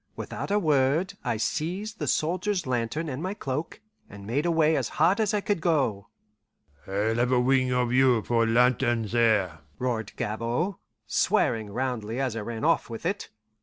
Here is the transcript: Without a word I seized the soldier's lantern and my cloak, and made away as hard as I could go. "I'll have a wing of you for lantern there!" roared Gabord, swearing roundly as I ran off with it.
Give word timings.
Without 0.15 0.49
a 0.49 0.57
word 0.57 1.13
I 1.23 1.37
seized 1.37 1.99
the 1.99 2.07
soldier's 2.07 2.65
lantern 2.65 3.07
and 3.07 3.21
my 3.21 3.35
cloak, 3.35 3.81
and 4.09 4.25
made 4.25 4.47
away 4.47 4.75
as 4.75 4.89
hard 4.97 5.19
as 5.19 5.31
I 5.31 5.41
could 5.41 5.61
go. 5.61 6.07
"I'll 6.87 7.13
have 7.17 7.31
a 7.31 7.39
wing 7.39 7.71
of 7.71 7.93
you 7.93 8.23
for 8.23 8.47
lantern 8.47 9.03
there!" 9.03 9.59
roared 9.77 10.13
Gabord, 10.15 10.77
swearing 11.05 11.69
roundly 11.69 12.19
as 12.19 12.35
I 12.35 12.39
ran 12.39 12.63
off 12.65 12.89
with 12.89 13.05
it. 13.05 13.29